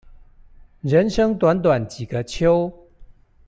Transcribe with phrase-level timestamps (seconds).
[0.81, 2.73] 人生短短幾個秋